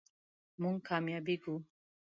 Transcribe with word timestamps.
مونږ 0.61 0.77
کامیابیږو 0.87 1.55